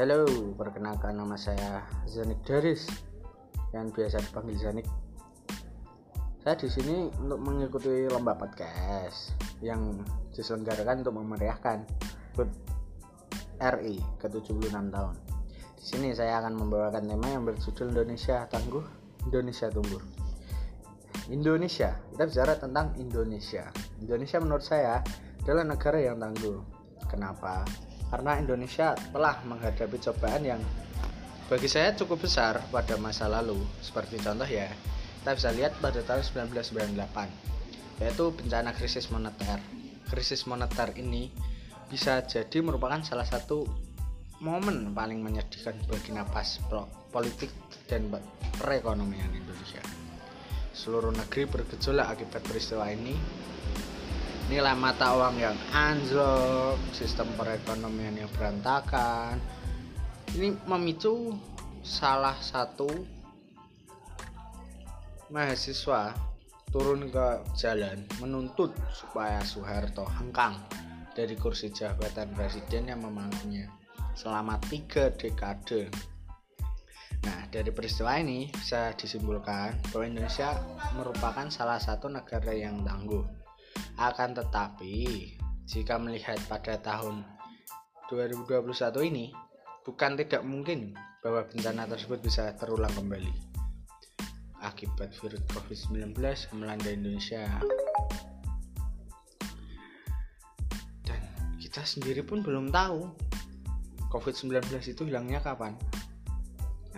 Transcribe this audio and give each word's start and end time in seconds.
Halo, 0.00 0.24
perkenalkan 0.56 1.20
nama 1.20 1.36
saya 1.36 1.84
Zanik 2.08 2.40
Daris 2.48 2.88
yang 3.76 3.92
biasa 3.92 4.24
dipanggil 4.24 4.56
Zanik. 4.56 4.88
Saya 6.40 6.56
di 6.56 6.72
sini 6.72 7.12
untuk 7.20 7.36
mengikuti 7.44 8.08
lomba 8.08 8.32
podcast 8.32 9.36
yang 9.60 10.00
diselenggarakan 10.32 11.04
untuk 11.04 11.20
memeriahkan 11.20 11.84
HUT 12.32 12.48
RI 13.60 14.00
ke-76 14.24 14.72
tahun. 14.72 15.16
Di 15.76 15.84
sini 15.84 16.16
saya 16.16 16.40
akan 16.40 16.56
membawakan 16.56 17.04
tema 17.04 17.36
yang 17.36 17.44
berjudul 17.44 17.92
Indonesia 17.92 18.48
Tangguh, 18.48 18.88
Indonesia 19.28 19.68
Tumbuh. 19.68 20.00
Indonesia, 21.28 22.00
kita 22.16 22.24
bicara 22.24 22.56
tentang 22.56 22.96
Indonesia. 22.96 23.68
Indonesia 24.00 24.40
menurut 24.40 24.64
saya 24.64 25.04
adalah 25.44 25.68
negara 25.68 26.00
yang 26.00 26.16
tangguh. 26.16 26.56
Kenapa? 27.04 27.68
Karena 28.10 28.42
Indonesia 28.42 28.98
telah 29.14 29.38
menghadapi 29.46 29.96
cobaan 30.02 30.42
yang 30.42 30.60
bagi 31.46 31.66
saya 31.70 31.94
cukup 31.94 32.26
besar 32.26 32.58
pada 32.70 32.98
masa 32.98 33.30
lalu. 33.30 33.58
Seperti 33.82 34.18
contoh 34.18 34.46
ya, 34.46 34.70
kita 35.22 35.30
bisa 35.34 35.50
lihat 35.54 35.72
pada 35.78 36.02
tahun 36.02 36.22
1998, 36.50 38.02
yaitu 38.02 38.24
bencana 38.34 38.70
krisis 38.74 39.10
moneter. 39.14 39.58
Krisis 40.10 40.46
moneter 40.50 40.90
ini 40.98 41.30
bisa 41.90 42.22
jadi 42.26 42.62
merupakan 42.62 43.02
salah 43.02 43.26
satu 43.26 43.66
momen 44.42 44.94
paling 44.94 45.20
menyedihkan 45.20 45.76
bagi 45.86 46.14
napas 46.14 46.62
politik 47.10 47.50
dan 47.86 48.10
perekonomian 48.58 49.30
Indonesia. 49.34 49.82
Seluruh 50.70 51.12
negeri 51.12 51.50
bergejolak 51.50 52.14
akibat 52.14 52.42
peristiwa 52.46 52.88
ini 52.88 53.18
nilai 54.50 54.74
mata 54.74 55.14
uang 55.14 55.38
yang 55.38 55.54
anjlok, 55.70 56.74
sistem 56.90 57.30
perekonomian 57.38 58.18
yang 58.18 58.30
berantakan. 58.34 59.38
Ini 60.34 60.58
memicu 60.66 61.38
salah 61.86 62.34
satu 62.34 62.90
mahasiswa 65.30 66.18
turun 66.74 67.14
ke 67.14 67.46
jalan 67.54 68.02
menuntut 68.18 68.74
supaya 68.90 69.38
Soeharto 69.46 70.02
hengkang 70.18 70.58
dari 71.14 71.38
kursi 71.38 71.70
jabatan 71.70 72.34
presiden 72.34 72.90
yang 72.90 73.06
memangkunya 73.06 73.70
selama 74.18 74.58
tiga 74.66 75.14
dekade. 75.14 75.94
Nah, 77.22 77.46
dari 77.54 77.70
peristiwa 77.70 78.18
ini 78.18 78.50
bisa 78.50 78.98
disimpulkan 78.98 79.78
bahwa 79.94 80.10
Indonesia 80.10 80.58
merupakan 80.98 81.46
salah 81.54 81.78
satu 81.78 82.10
negara 82.10 82.50
yang 82.50 82.82
tangguh 82.82 83.40
akan 84.00 84.36
tetapi, 84.36 84.94
jika 85.68 86.00
melihat 86.00 86.40
pada 86.48 86.80
tahun 86.80 87.22
2021 88.10 88.66
ini, 89.06 89.30
bukan 89.86 90.18
tidak 90.18 90.42
mungkin 90.42 90.96
bahwa 91.20 91.44
bencana 91.46 91.84
tersebut 91.86 92.18
bisa 92.24 92.56
terulang 92.56 92.90
kembali 92.96 93.50
akibat 94.60 95.12
virus 95.20 95.40
COVID-19 95.52 96.16
melanda 96.56 96.90
Indonesia. 96.92 97.48
Dan 101.04 101.22
kita 101.56 101.84
sendiri 101.84 102.20
pun 102.24 102.44
belum 102.44 102.68
tahu 102.68 103.08
COVID-19 104.12 104.68
itu 104.90 105.02
hilangnya 105.08 105.40
kapan. 105.40 105.76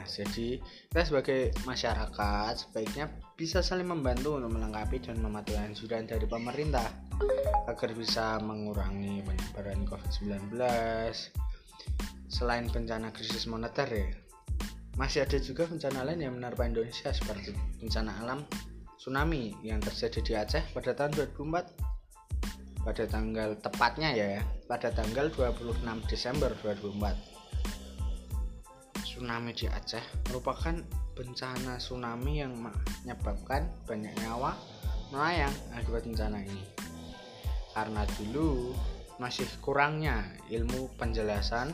Nah, 0.03 0.11
jadi 0.11 0.58
kita 0.91 1.03
sebagai 1.06 1.55
masyarakat 1.62 2.53
sebaiknya 2.58 3.06
bisa 3.39 3.62
saling 3.62 3.86
membantu 3.86 4.34
untuk 4.34 4.50
melengkapi 4.58 4.98
dan 4.98 5.22
mematuhi 5.22 5.62
anjuran 5.62 6.11
dari 6.11 6.27
pemerintah 6.27 6.91
agar 7.70 7.95
bisa 7.95 8.42
mengurangi 8.42 9.23
penyebaran 9.23 9.86
COVID-19. 9.86 10.58
Selain 12.27 12.67
bencana 12.67 13.14
krisis 13.14 13.46
moneter 13.46 13.86
ya, 13.95 14.11
masih 14.98 15.23
ada 15.23 15.39
juga 15.39 15.70
bencana 15.70 16.02
lain 16.02 16.27
yang 16.27 16.34
menerpa 16.34 16.67
Indonesia 16.67 17.14
seperti 17.14 17.55
bencana 17.79 18.27
alam 18.27 18.42
tsunami 18.98 19.55
yang 19.63 19.79
terjadi 19.79 20.19
di 20.19 20.33
Aceh 20.34 20.64
pada 20.74 20.98
tahun 20.98 21.30
2004 21.39 22.83
pada 22.83 23.05
tanggal 23.07 23.55
tepatnya 23.63 24.11
ya 24.11 24.42
pada 24.67 24.90
tanggal 24.90 25.30
26 25.30 26.11
Desember 26.11 26.51
2004 26.67 27.32
tsunami 29.22 29.55
di 29.55 29.70
Aceh 29.70 30.02
merupakan 30.27 30.74
bencana 31.14 31.78
tsunami 31.78 32.42
yang 32.42 32.58
menyebabkan 32.58 33.70
banyak 33.86 34.10
nyawa 34.18 34.58
melayang 35.14 35.55
akibat 35.78 36.10
bencana 36.10 36.42
ini. 36.42 36.66
Karena 37.70 38.02
dulu 38.18 38.74
masih 39.22 39.46
kurangnya 39.62 40.27
ilmu 40.50 40.90
penjelasan 40.98 41.70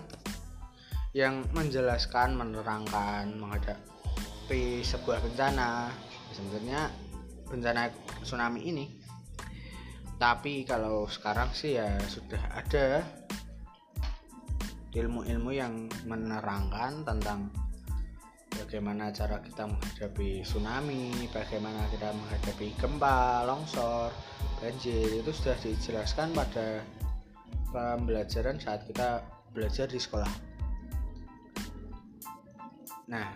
yang 1.16 1.48
menjelaskan, 1.56 2.36
menerangkan 2.36 3.32
menghadapi 3.41 4.84
sebuah 4.84 5.25
bencana. 5.25 5.88
Sebenarnya 6.36 6.92
bencana 7.48 7.88
tsunami 8.28 8.60
ini 8.69 8.86
tapi 10.20 10.69
kalau 10.69 11.09
sekarang 11.09 11.48
sih 11.56 11.80
ya 11.80 11.97
sudah 12.10 12.42
ada 12.53 13.06
ilmu-ilmu 14.97 15.50
yang 15.53 15.88
menerangkan 16.09 17.04
tentang 17.04 17.53
bagaimana 18.56 19.12
cara 19.12 19.38
kita 19.44 19.69
menghadapi 19.69 20.43
tsunami, 20.43 21.28
bagaimana 21.31 21.84
kita 21.93 22.10
menghadapi 22.12 22.66
gempa, 22.81 23.44
longsor, 23.44 24.10
banjir 24.59 25.21
itu 25.21 25.31
sudah 25.31 25.56
dijelaskan 25.60 26.32
pada 26.34 26.82
pembelajaran 27.71 28.56
saat 28.56 28.82
kita 28.88 29.22
belajar 29.53 29.87
di 29.87 30.00
sekolah. 30.00 30.32
Nah, 33.09 33.28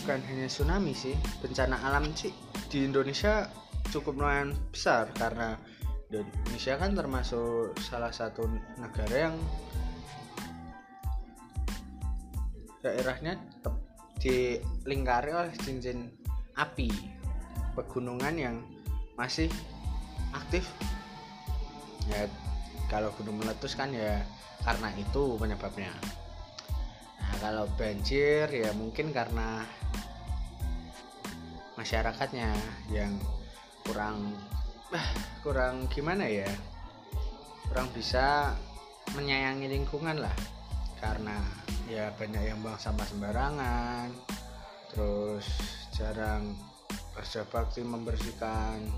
bukan 0.00 0.20
hanya 0.28 0.48
tsunami 0.48 0.92
sih, 0.92 1.16
bencana 1.40 1.80
alam 1.84 2.12
sih 2.16 2.32
di 2.68 2.84
Indonesia 2.84 3.48
cukup 3.92 4.18
lumayan 4.18 4.56
besar 4.72 5.12
karena 5.14 5.54
Indonesia 6.12 6.74
kan 6.76 6.92
termasuk 6.92 7.74
salah 7.80 8.12
satu 8.12 8.46
negara 8.76 9.30
yang 9.30 9.36
daerahnya 12.84 13.40
dilingkari 14.20 15.32
oleh 15.32 15.54
cincin 15.56 16.12
api 16.56 16.92
pegunungan 17.72 18.34
yang 18.36 18.56
masih 19.16 19.48
aktif. 20.36 20.68
Ya 22.08 22.28
kalau 22.92 23.08
gunung 23.16 23.40
meletus 23.40 23.72
kan 23.74 23.90
ya 23.90 24.20
karena 24.62 24.92
itu 25.00 25.36
penyebabnya. 25.40 25.92
Nah 27.20 27.34
kalau 27.40 27.64
banjir 27.80 28.46
ya 28.52 28.70
mungkin 28.76 29.10
karena 29.10 29.64
masyarakatnya 31.74 32.54
yang 32.92 33.16
kurang 33.82 34.32
kurang 35.44 35.88
gimana 35.92 36.26
ya? 36.28 36.48
Kurang 37.68 37.88
bisa 37.92 38.56
menyayangi 39.12 39.68
lingkungan 39.68 40.20
lah. 40.20 40.36
Karena 41.00 41.36
ya 41.84 42.08
banyak 42.16 42.42
yang 42.48 42.64
buang 42.64 42.80
sampah 42.80 43.04
sembarangan 43.04 44.08
terus 44.94 45.44
jarang 45.92 46.56
kerja 47.12 47.44
membersihkan 47.82 48.88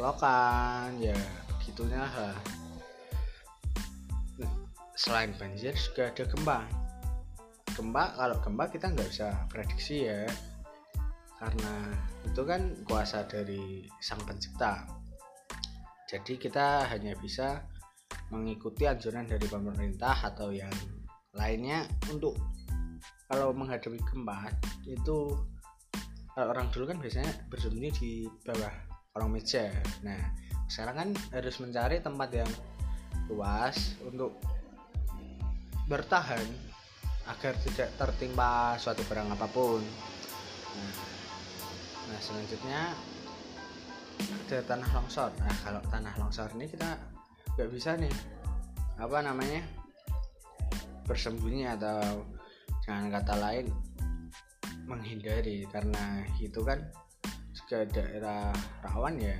lokan 0.00 0.98
ya 0.98 1.16
begitunya 1.46 2.02
lah. 2.02 2.36
Nah, 4.40 4.52
selain 4.98 5.30
banjir 5.36 5.76
juga 5.76 6.10
ada 6.10 6.24
gempa. 6.26 6.58
Gempa 7.76 8.04
kalau 8.18 8.36
gempa 8.42 8.64
kita 8.72 8.86
nggak 8.90 9.08
bisa 9.08 9.28
prediksi 9.52 10.08
ya. 10.08 10.26
Karena 11.38 11.94
itu 12.26 12.42
kan 12.42 12.74
kuasa 12.82 13.22
dari 13.30 13.86
sang 14.02 14.18
pencipta 14.26 14.97
jadi 16.08 16.40
kita 16.40 16.88
hanya 16.88 17.12
bisa 17.20 17.68
mengikuti 18.32 18.88
anjuran 18.88 19.28
dari 19.28 19.44
pemerintah 19.44 20.16
atau 20.32 20.48
yang 20.48 20.72
lainnya 21.36 21.84
untuk 22.08 22.32
kalau 23.28 23.52
menghadapi 23.52 24.00
gempa 24.00 24.48
itu 24.88 25.36
orang 26.40 26.72
dulu 26.72 26.88
kan 26.88 26.96
biasanya 26.96 27.28
bersembunyi 27.52 27.90
di 27.92 28.10
bawah 28.40 28.72
kolong 29.12 29.36
meja. 29.36 29.68
Nah 30.00 30.32
sekarang 30.72 30.96
kan 30.96 31.08
harus 31.36 31.60
mencari 31.60 32.00
tempat 32.00 32.30
yang 32.32 32.50
luas 33.28 34.00
untuk 34.00 34.40
bertahan 35.92 36.44
agar 37.28 37.52
tidak 37.60 37.92
tertimpa 38.00 38.80
suatu 38.80 39.04
barang 39.04 39.28
apa 39.36 39.46
pun. 39.52 39.84
Nah, 40.72 40.94
nah 42.08 42.18
selanjutnya 42.24 42.96
ada 44.18 44.58
tanah 44.64 44.88
longsor. 44.96 45.30
Nah 45.44 45.56
kalau 45.60 45.82
tanah 45.92 46.14
longsor 46.16 46.48
ini 46.56 46.66
kita 46.66 46.96
nggak 47.54 47.68
bisa 47.68 47.98
nih 48.00 48.12
apa 48.98 49.18
namanya 49.22 49.62
bersembunyi 51.04 51.68
atau 51.68 52.24
dengan 52.84 53.12
kata 53.12 53.34
lain 53.36 53.66
menghindari. 54.88 55.68
Karena 55.68 56.24
itu 56.40 56.64
kan 56.64 56.80
juga 57.52 57.84
daerah 57.92 58.48
rawan 58.80 59.20
ya. 59.20 59.36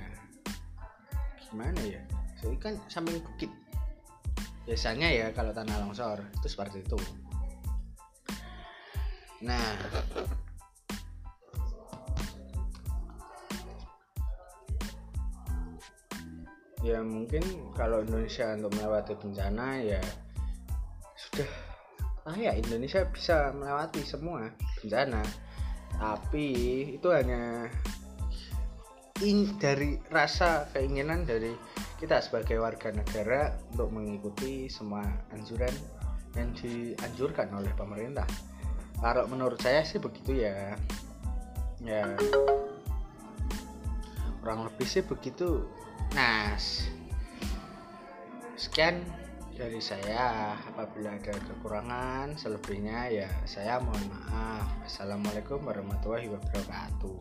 Gimana 1.41 1.81
ya? 1.81 2.01
Jadi 2.39 2.55
kan 2.61 2.73
samping 2.85 3.17
bukit. 3.19 3.49
Biasanya 4.69 5.09
ya 5.09 5.27
kalau 5.33 5.49
tanah 5.49 5.81
longsor 5.81 6.21
itu 6.21 6.47
seperti 6.47 6.85
itu. 6.85 6.99
Nah 9.41 9.73
ya 16.79 17.03
mungkin 17.03 17.43
kalau 17.75 17.99
Indonesia 17.99 18.55
untuk 18.55 18.71
melewati 18.79 19.13
bencana 19.19 19.83
ya 19.83 20.01
sudah. 21.19 21.49
Ah 22.27 22.35
ya 22.35 22.55
Indonesia 22.55 23.03
bisa 23.09 23.51
melewati 23.51 24.05
semua 24.05 24.47
bencana. 24.79 25.23
Tapi 25.99 26.47
itu 26.95 27.07
hanya 27.11 27.67
in, 29.25 29.59
dari 29.59 29.99
rasa 30.07 30.71
keinginan 30.71 31.27
dari 31.27 31.51
kita 31.99 32.23
sebagai 32.23 32.55
warga 32.63 32.95
negara 32.95 33.59
untuk 33.75 33.91
mengikuti 33.91 34.71
semua 34.71 35.03
anjuran 35.35 35.73
yang 36.39 36.55
dianjurkan 36.55 37.51
oleh 37.51 37.71
pemerintah. 37.75 38.27
Kalau 38.99 39.27
menurut 39.27 39.59
saya 39.59 39.83
sih 39.83 39.99
begitu 39.99 40.39
ya. 40.39 40.79
Ya. 41.83 42.15
Kurang 44.39 44.71
lebih 44.71 44.87
sih 44.87 45.03
begitu 45.03 45.67
Nah, 46.15 46.55
sekian 48.55 49.03
dari 49.59 49.83
saya. 49.83 50.55
Apabila 50.71 51.19
ada 51.19 51.35
kekurangan, 51.35 52.39
selebihnya 52.39 53.11
ya 53.11 53.29
saya 53.43 53.83
mohon 53.83 54.07
maaf. 54.07 54.71
Assalamualaikum 54.87 55.59
warahmatullahi 55.67 56.31
wabarakatuh. 56.31 57.19